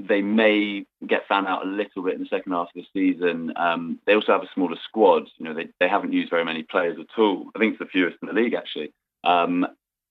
[0.08, 3.54] they may get found out a little bit in the second half of the season.
[3.56, 5.28] Um, they also have a smaller squad.
[5.38, 7.50] You know, they, they haven't used very many players at all.
[7.56, 8.94] I think it's the fewest in the league, actually.
[9.24, 9.68] Um,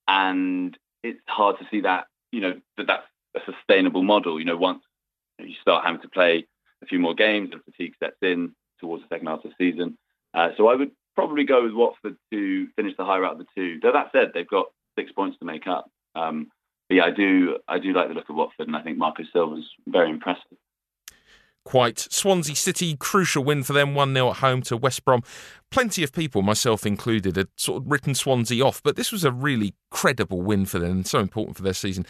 [0.09, 4.39] and it's hard to see that, you know, that that's a sustainable model.
[4.39, 4.83] You know, once
[5.39, 6.47] you start having to play
[6.83, 9.97] a few more games and fatigue sets in towards the second half of the season.
[10.35, 13.47] Uh, so I would probably go with Watford to finish the higher out of the
[13.55, 13.81] two.
[13.81, 14.67] Though that said, they've got
[14.99, 15.91] six points to make up.
[16.15, 16.49] Um,
[16.91, 19.23] but yeah, I do I do like the look of Watford, and I think Marco
[19.33, 20.59] Silva's very impressive.
[21.65, 22.01] Quite.
[22.11, 25.23] Swansea City, crucial win for them, 1 0 at home to West Brom.
[25.71, 29.31] Plenty of people, myself included, had sort of written Swansea off, but this was a
[29.31, 32.05] really credible win for them and so important for their season.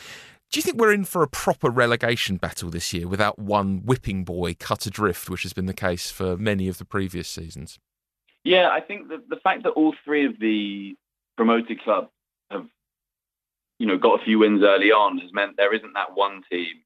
[0.51, 4.25] Do you think we're in for a proper relegation battle this year without one whipping
[4.25, 7.79] boy cut adrift, which has been the case for many of the previous seasons?
[8.45, 10.97] Yeah, I think that the fact that all three of the
[11.37, 12.09] promoted clubs
[13.81, 16.83] you know, got a few wins early on has meant there isn't that one team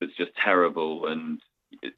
[0.00, 1.40] that's just terrible and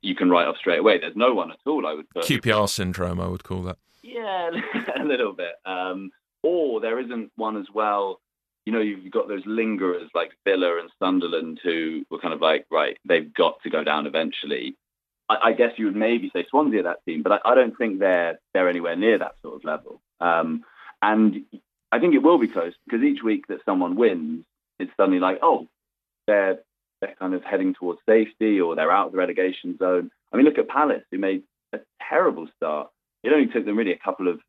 [0.03, 0.99] you can write off straight away.
[0.99, 1.87] There's no one at all.
[1.87, 3.21] I would put QPR syndrome.
[3.21, 3.79] I would call that.
[4.03, 4.51] Yeah,
[5.01, 5.53] a little bit.
[5.65, 6.11] Um,
[6.43, 8.21] or there isn't one as well.
[8.67, 12.67] You know, you've got those lingerers like Villa and Sunderland who were kind of like,
[12.73, 14.77] right, they've got to go down eventually.
[15.29, 18.01] I, I guess you would maybe say Swansea that team, but I, I, don't think
[18.01, 20.03] they're they're anywhere near that sort of level.
[20.21, 20.65] Um,
[21.03, 21.45] and
[21.93, 24.45] I think it will be close because each week that someone wins,
[24.79, 25.67] it's suddenly like, oh,
[26.27, 26.61] they're
[27.01, 30.11] they're kind of heading towards safety or they're out of the relegation zone.
[30.33, 32.91] I mean, look at Palace, who made a terrible start.
[33.25, 34.41] It only took them really a couple of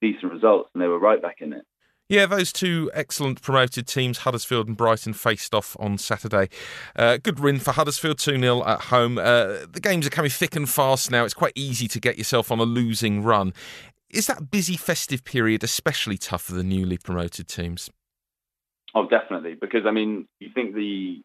[0.00, 1.64] decent results and they were right back in it.
[2.08, 6.48] Yeah, those two excellent promoted teams, Huddersfield and Brighton, faced off on Saturday.
[6.94, 9.18] Uh, good win for Huddersfield, 2 0 at home.
[9.18, 11.24] Uh, the games are coming thick and fast now.
[11.24, 13.52] It's quite easy to get yourself on a losing run.
[14.10, 17.90] Is that busy festive period especially tough for the newly promoted teams?
[18.94, 19.54] Oh, definitely.
[19.60, 21.22] Because, I mean, you think the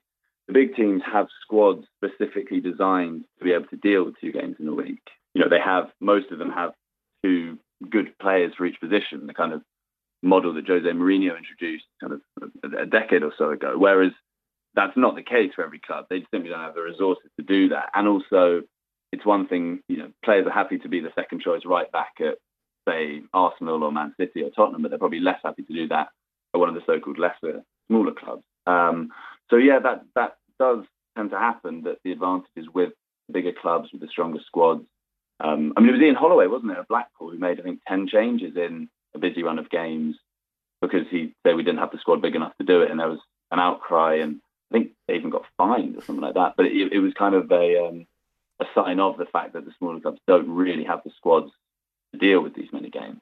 [0.47, 4.57] the big teams have squads specifically designed to be able to deal with two games
[4.59, 5.01] in a week.
[5.33, 6.71] You know, they have most of them have
[7.23, 7.57] two
[7.89, 9.61] good players for each position, the kind of
[10.23, 13.75] model that Jose Mourinho introduced kind of a decade or so ago.
[13.77, 14.11] Whereas
[14.75, 16.05] that's not the case for every club.
[16.09, 17.89] They simply don't have the resources to do that.
[17.93, 18.61] And also,
[19.11, 22.13] it's one thing, you know, players are happy to be the second choice right back
[22.19, 22.37] at,
[22.87, 26.09] say, Arsenal or Man City or Tottenham, but they're probably less happy to do that
[26.53, 28.43] at one of the so-called lesser, smaller clubs.
[28.67, 29.09] Um,
[29.49, 32.93] so yeah, that that does tend to happen that the advantage is with
[33.31, 34.85] bigger clubs with the stronger squads.
[35.39, 37.79] Um, I mean, it was Ian Holloway, wasn't it, at Blackpool, who made I think
[37.87, 40.15] ten changes in a busy run of games
[40.81, 43.09] because he said we didn't have the squad big enough to do it, and there
[43.09, 43.19] was
[43.51, 44.39] an outcry, and
[44.71, 46.53] I think they even got fined or something like that.
[46.57, 48.05] But it, it was kind of a um,
[48.59, 51.51] a sign of the fact that the smaller clubs don't really have the squads
[52.11, 53.19] to deal with these many games.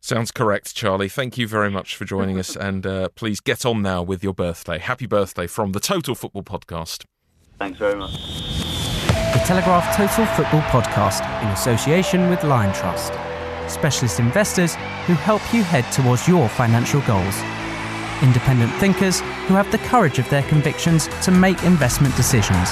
[0.00, 1.08] Sounds correct, Charlie.
[1.08, 2.56] Thank you very much for joining us.
[2.68, 4.78] And uh, please get on now with your birthday.
[4.78, 7.04] Happy birthday from the Total Football Podcast.
[7.58, 8.12] Thanks very much.
[9.32, 13.12] The Telegraph Total Football Podcast in association with Liontrust.
[13.68, 14.74] Specialist investors
[15.06, 17.36] who help you head towards your financial goals.
[18.22, 22.70] Independent thinkers who have the courage of their convictions to make investment decisions.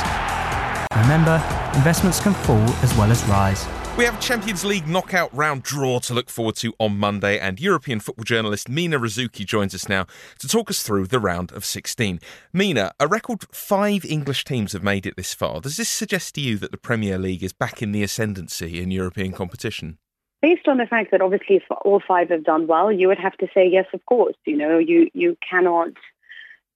[0.96, 1.36] Remember,
[1.74, 3.66] investments can fall as well as rise.
[3.96, 7.98] We have Champions League knockout round draw to look forward to on Monday, and European
[7.98, 10.04] football journalist Mina Rzouki joins us now
[10.38, 12.20] to talk us through the round of 16.
[12.52, 15.62] Mina, a record five English teams have made it this far.
[15.62, 18.90] Does this suggest to you that the Premier League is back in the ascendancy in
[18.90, 19.96] European competition?
[20.42, 23.46] Based on the fact that obviously all five have done well, you would have to
[23.54, 24.36] say yes, of course.
[24.44, 25.94] You know, you you cannot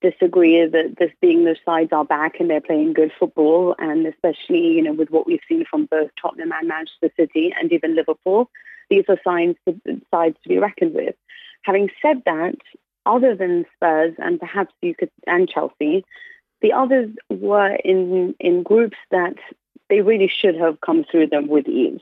[0.00, 4.72] disagree that this being the sides are back and they're playing good football, and especially
[4.72, 8.50] you know with what we've seen from both Tottenham and Manchester City and even Liverpool,
[8.88, 11.14] these are signs to, sides to be reckoned with.
[11.62, 12.56] Having said that,
[13.06, 16.04] other than Spurs and perhaps you could and Chelsea,
[16.62, 19.36] the others were in in groups that
[19.88, 22.00] they really should have come through them with ease.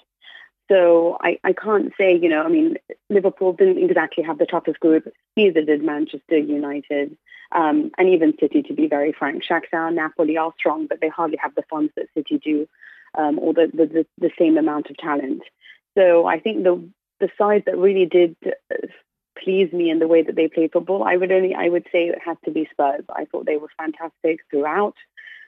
[0.68, 2.76] So I, I can't say, you know, I mean,
[3.08, 7.16] Liverpool didn't exactly have the toughest group, neither did Manchester United.
[7.52, 9.42] Um, and even City, to be very frank.
[9.42, 12.68] Shakhtar Napoli are strong, but they hardly have the funds that City do,
[13.16, 15.40] um, or the, the, the, same amount of talent.
[15.96, 16.86] So I think the
[17.20, 18.86] the side that really did uh,
[19.42, 22.08] please me in the way that they play football, I would only I would say
[22.08, 23.04] it had to be Spurs.
[23.16, 24.94] I thought they were fantastic throughout.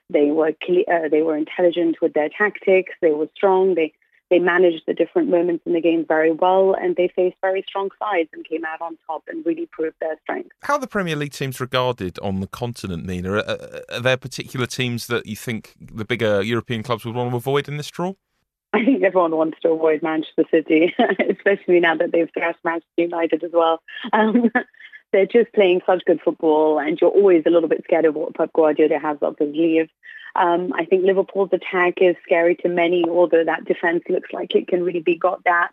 [0.08, 2.92] They were uh, they were intelligent with their tactics.
[3.00, 3.74] They were strong.
[3.74, 3.92] They
[4.30, 7.90] they managed the different moments in the game very well and they faced very strong
[7.98, 10.50] sides and came out on top and really proved their strength.
[10.62, 13.32] How are the Premier League teams regarded on the continent, Mina?
[13.32, 17.36] Are, are there particular teams that you think the bigger European clubs would want to
[17.36, 18.14] avoid in this draw?
[18.72, 20.94] I think everyone wants to avoid Manchester City,
[21.28, 23.82] especially now that they've thrashed Manchester United as well.
[24.12, 24.50] Um,
[25.12, 28.34] they're just playing such good football, and you're always a little bit scared of what
[28.34, 29.88] Pep Guardiola has up his sleeve.
[30.40, 34.68] Um, I think Liverpool's attack is scary to many, although that defense looks like it
[34.68, 35.72] can really be got that.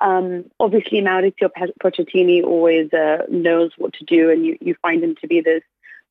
[0.00, 1.48] Um, obviously, Mauricio
[1.80, 5.62] Pochettino always uh, knows what to do, and you, you find him to be this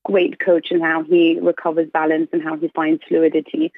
[0.05, 3.73] great coach in how he recovers balance and how he finds fluidity.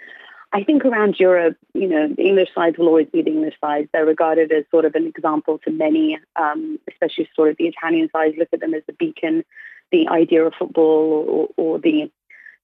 [0.51, 3.89] I think around Europe, you know, the English sides will always be the English sides.
[3.91, 8.09] They're regarded as sort of an example to many, um, especially sort of the Italian
[8.11, 9.43] sides look at them as the beacon,
[9.91, 12.11] the idea of football or, or the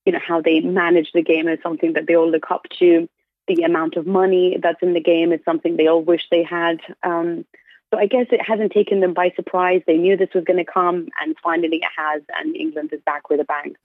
[0.09, 3.07] you know, how they manage the game is something that they all look up to.
[3.47, 6.79] The amount of money that's in the game is something they all wish they had.
[7.03, 7.45] Um,
[7.93, 9.83] so I guess it hasn't taken them by surprise.
[9.85, 13.29] They knew this was going to come, and finally it has, and England is back
[13.29, 13.75] with a bang.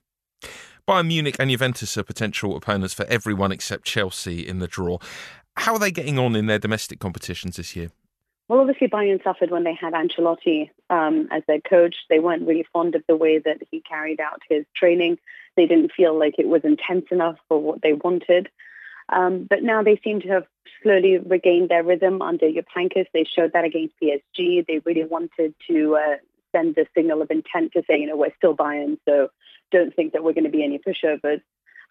[0.88, 4.96] Bayern Munich and Juventus are potential opponents for everyone except Chelsea in the draw.
[5.58, 7.90] How are they getting on in their domestic competitions this year?
[8.48, 11.96] Well, obviously, Bayern suffered when they had Ancelotti um, as their coach.
[12.10, 15.18] They weren't really fond of the way that he carried out his training.
[15.56, 18.50] They didn't feel like it was intense enough for what they wanted.
[19.08, 20.46] Um, but now they seem to have
[20.82, 23.06] slowly regained their rhythm under Jupp Heynckes.
[23.14, 24.66] They showed that against PSG.
[24.66, 26.16] They really wanted to uh,
[26.52, 29.28] send the signal of intent to say, you know, we're still Bayern, so
[29.70, 31.40] don't think that we're going to be any pushovers.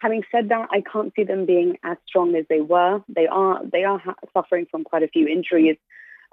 [0.00, 3.02] Having said that, I can't see them being as strong as they were.
[3.08, 5.76] They are they are ha- suffering from quite a few injuries.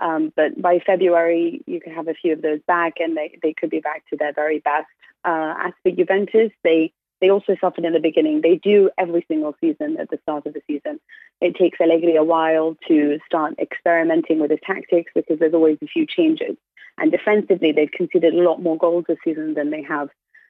[0.01, 3.53] Um, but by February, you could have a few of those back, and they, they
[3.53, 4.87] could be back to their very best.
[5.23, 8.41] Uh, as for Juventus, they they also suffered in the beginning.
[8.41, 10.99] They do every single season at the start of the season.
[11.39, 15.87] It takes Allegri a while to start experimenting with his tactics because there's always a
[15.87, 16.57] few changes.
[16.97, 20.09] And defensively, they've conceded a lot more goals this season than they have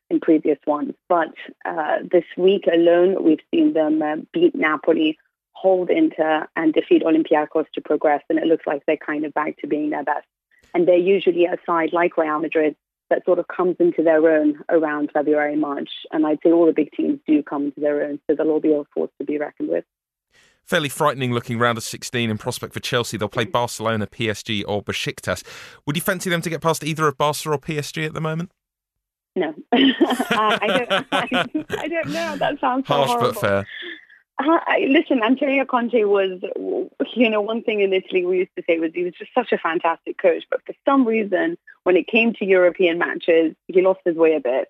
[0.09, 0.93] in previous ones.
[1.09, 1.33] But
[1.65, 5.17] uh, this week alone, we've seen them uh, beat Napoli
[5.53, 9.57] hold Inter and defeat Olympiacos to progress, and it looks like they're kind of back
[9.57, 10.27] to being their best.
[10.73, 12.75] And they're usually a side like Real Madrid
[13.09, 15.89] that sort of comes into their own around February, March.
[16.11, 18.61] And I'd say all the big teams do come into their own, so they'll all
[18.61, 19.83] be a force to be reckoned with.
[20.63, 23.17] Fairly frightening looking round of 16 in prospect for Chelsea.
[23.17, 25.43] They'll play Barcelona, PSG, or Besiktas.
[25.85, 28.51] Would you fancy them to get past either of Barca or PSG at the moment?
[29.35, 29.77] No, uh,
[30.61, 32.35] I, don't, I, I, don't know.
[32.37, 33.31] That sounds so harsh horrible.
[33.31, 33.67] but fair.
[34.41, 36.41] Uh, listen, Antonio Conte was,
[37.13, 39.51] you know, one thing in Italy we used to say was he was just such
[39.51, 43.99] a fantastic coach, but for some reason, when it came to European matches, he lost
[44.03, 44.67] his way a bit.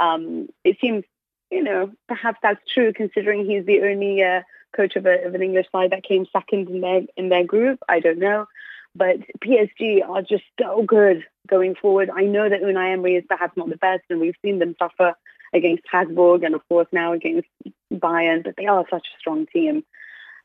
[0.00, 1.04] Um, it seems,
[1.50, 4.42] you know, perhaps that's true considering he's the only uh,
[4.74, 7.80] coach of, a, of an English side that came second in their in their group.
[7.88, 8.46] I don't know,
[8.94, 12.10] but PSG are just so good going forward.
[12.12, 15.14] I know that Unai Emery is perhaps not the best, and we've seen them suffer
[15.52, 17.48] against Strasbourg and of course now against
[17.92, 19.84] Bayern, but they are such a strong team.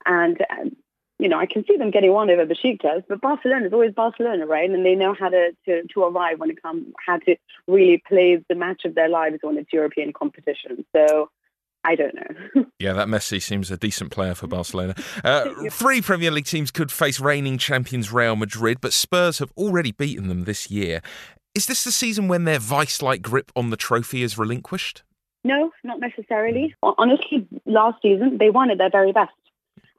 [0.05, 0.75] And, um,
[1.19, 4.45] you know, I can see them getting one over Besiktas, but Barcelona is always Barcelona,
[4.45, 4.69] right?
[4.69, 7.35] And they know how to, to, to arrive when it comes, how to
[7.67, 10.85] really play the match of their lives when it's European competition.
[10.95, 11.29] So
[11.83, 12.65] I don't know.
[12.79, 14.93] yeah, that Messi seems a decent player for Barcelona.
[15.23, 19.93] Uh, three Premier League teams could face reigning champions Real Madrid, but Spurs have already
[19.93, 21.01] beaten them this year.
[21.57, 25.01] Is this the season when their vice like grip on the trophy is relinquished?
[25.43, 26.75] No, not necessarily.
[26.83, 26.91] Hmm.
[26.99, 29.33] Honestly, last season they won at their very best,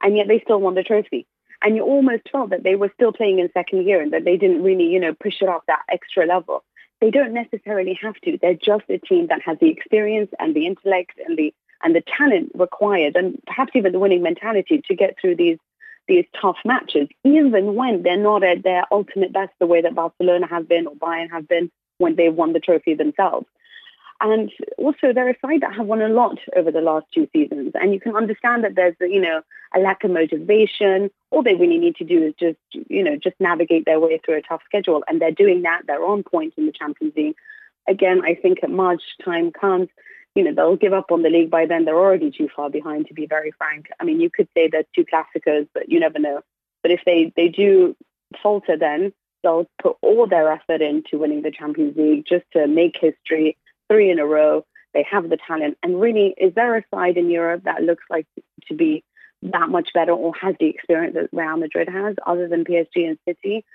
[0.01, 1.27] and yet they still won the trophy.
[1.61, 4.37] And you almost felt that they were still playing in second year and that they
[4.37, 6.63] didn't really, you know, push it up that extra level.
[7.01, 8.39] They don't necessarily have to.
[8.41, 12.03] They're just a team that has the experience and the intellect and the and the
[12.17, 15.57] talent required, and perhaps even the winning mentality to get through these
[16.09, 20.47] these tough matches, even when they're not at their ultimate best, the way that Barcelona
[20.47, 23.47] have been or Bayern have been when they've won the trophy themselves.
[24.21, 27.71] And also, they're a side that have won a lot over the last two seasons.
[27.75, 29.41] And you can understand that there's, you know,
[29.73, 31.09] a lack of motivation.
[31.31, 34.35] All they really need to do is just, you know, just navigate their way through
[34.35, 35.05] a tough schedule.
[35.07, 35.83] And they're doing that.
[35.87, 37.35] They're on point in the Champions League.
[37.87, 39.87] Again, I think at March time comes,
[40.35, 41.85] you know, they'll give up on the league by then.
[41.85, 43.87] They're already too far behind, to be very frank.
[43.99, 46.41] I mean, you could say they're two Clásicos, but you never know.
[46.81, 47.95] But if they, they do
[48.41, 49.11] falter then,
[49.43, 53.57] they'll put all their effort into winning the Champions League just to make history,
[53.89, 54.65] three in a row.
[54.93, 55.77] They have the talent.
[55.83, 58.27] And really, is there a side in Europe that looks like
[58.67, 59.03] to be
[59.41, 63.17] that much better or has the experience that Real Madrid has other than PSG and
[63.27, 63.65] City?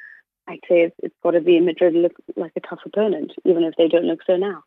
[0.46, 3.74] I'd say it's, it's got to be Madrid look like a tough opponent, even if
[3.76, 4.62] they don't look so now.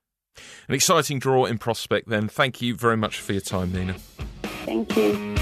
[0.67, 2.27] An exciting draw in prospect then.
[2.27, 3.95] Thank you very much for your time, Mina.
[4.65, 5.35] Thank you.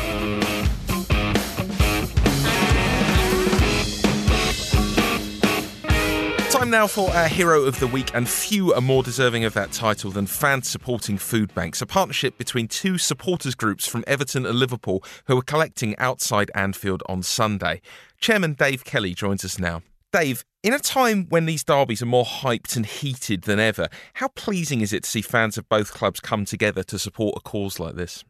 [6.52, 9.74] Time now for our hero of the week, and few are more deserving of that
[9.74, 14.58] title than fans supporting food banks, a partnership between two supporters groups from Everton and
[14.58, 17.82] Liverpool who are collecting outside Anfield on Sunday.
[18.22, 19.82] Chairman Dave Kelly joins us now.
[20.14, 24.30] Dave, in a time when these derbies are more hyped and heated than ever, how
[24.30, 27.80] pleasing is it to see fans of both clubs come together to support a cause
[27.80, 28.24] like this?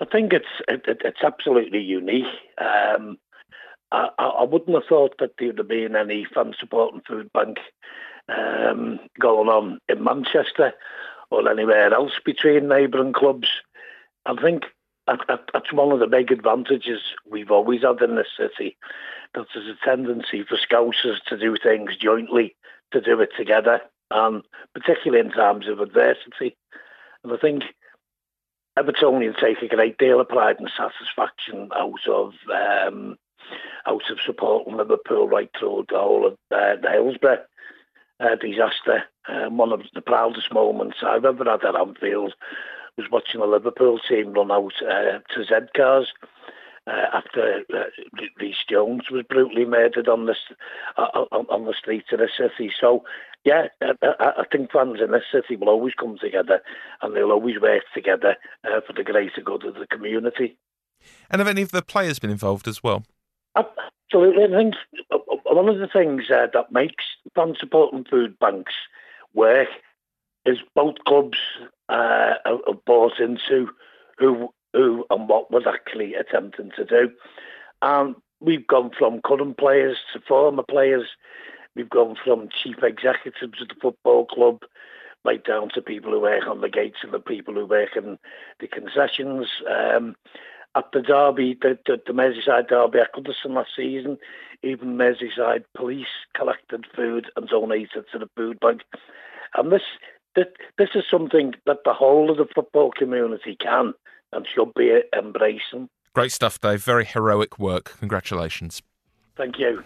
[0.00, 2.26] I think it's it, it's absolutely unique.
[2.58, 3.16] Um,
[3.90, 7.58] I, I, wouldn't have thought that there would have been any fan supporting food bank
[8.28, 10.74] um, going on in Manchester
[11.30, 13.48] or anywhere else between neighbouring clubs.
[14.26, 14.64] I think
[15.28, 18.76] that's one of the big advantages we've always had in this city
[19.34, 22.56] that there's a tendency for Scousers to do things jointly,
[22.92, 23.80] to do it together,
[24.10, 24.42] and
[24.74, 26.56] particularly in times of adversity.
[27.22, 27.62] And I think
[28.78, 33.16] Evertonians take a great deal of pride and satisfaction out of um,
[33.86, 37.44] out of supporting Liverpool right through the whole of uh, the Hillsborough
[38.20, 39.04] uh, disaster.
[39.28, 42.34] Um, one of the proudest moments I've ever had at Anfield
[43.00, 46.12] was watching the Liverpool team run out uh, to Z cars
[46.86, 47.84] uh, after uh,
[48.40, 50.34] Rhys Jones was brutally murdered on the
[50.96, 52.72] uh, on the streets of the city.
[52.78, 53.04] So,
[53.44, 56.60] yeah, I, I, think fans in this city will always come together
[57.00, 60.56] and they'll always work together uh, for the greater good of the community.
[61.30, 63.04] And have any of the players been involved as well?
[63.56, 64.44] Absolutely.
[64.44, 64.74] I think
[65.44, 68.72] one of the things uh, that makes fan support and food banks
[69.34, 69.68] work
[70.46, 71.38] is both clubs
[71.90, 72.34] uh,
[72.86, 73.68] bought into
[74.18, 77.10] who who and what was actually attempting to do.
[77.82, 81.06] And we've gone from current players to former players.
[81.74, 84.60] We've gone from chief executives of the football club
[85.24, 88.18] right down to people who work on the gates and the people who work in
[88.60, 89.46] the concessions.
[89.68, 90.16] Um,
[90.76, 94.18] at the derby, the, the, the Merseyside derby at Goodison last season,
[94.62, 98.82] even Merseyside police collected food and donated to the food bank.
[99.56, 99.82] And this,
[100.34, 100.46] this,
[100.78, 103.92] this is something that the whole of the football community can
[104.32, 105.88] and should be embracing.
[106.14, 106.82] Great stuff, Dave.
[106.82, 107.96] Very heroic work.
[107.98, 108.82] Congratulations.
[109.36, 109.82] Thank you.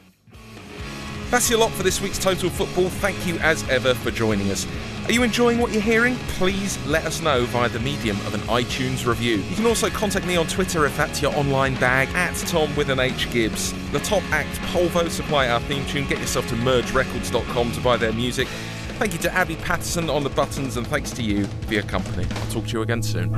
[1.31, 2.91] That's your lot for this week's Total Football.
[2.91, 4.67] Thank you as ever for joining us.
[5.07, 6.15] Are you enjoying what you're hearing?
[6.29, 9.39] Please let us know via the medium of an iTunes review.
[9.39, 12.89] You can also contact me on Twitter if that's your online bag, at Tom with
[12.89, 13.73] an H Gibbs.
[13.91, 16.07] The top act, Polvo, supply our theme tune.
[16.07, 18.47] Get yourself to mergerecords.com to buy their music.
[18.99, 22.27] Thank you to Abby Patterson on the buttons, and thanks to you for your company.
[22.31, 23.33] I'll talk to you again soon.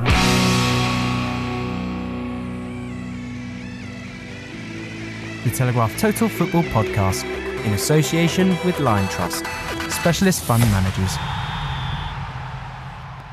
[5.43, 7.23] The Telegraph Total Football Podcast
[7.65, 9.45] in association with Liontrust,
[9.91, 11.17] specialist fund managers.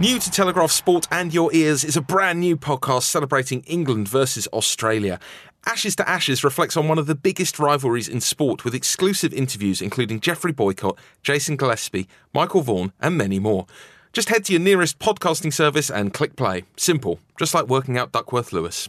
[0.00, 4.48] New to Telegraph Sport and Your Ears is a brand new podcast celebrating England versus
[4.48, 5.20] Australia.
[5.66, 9.80] Ashes to Ashes reflects on one of the biggest rivalries in sport with exclusive interviews
[9.80, 13.66] including Geoffrey Boycott, Jason Gillespie, Michael Vaughan, and many more.
[14.12, 16.64] Just head to your nearest podcasting service and click play.
[16.76, 18.88] Simple, just like working out Duckworth Lewis.